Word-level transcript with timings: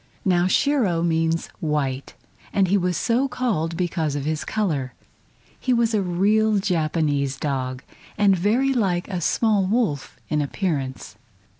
Now 0.25 0.47
Shiro 0.47 1.03
means 1.03 1.47
"white," 1.59 2.15
and 2.51 2.67
he 2.69 2.75
was 2.75 2.97
so 2.97 3.27
called 3.27 3.77
because 3.77 4.15
of 4.15 4.25
his 4.25 4.43
color. 4.43 4.95
He 5.59 5.73
was 5.73 5.93
a 5.93 6.01
real 6.01 6.57
Japanese 6.57 7.37
dog, 7.37 7.83
and 8.17 8.35
very 8.35 8.73
like 8.73 9.07
a 9.09 9.21
small 9.21 9.67
wolf 9.67 10.17
in 10.27 10.41
appearance. 10.41 11.17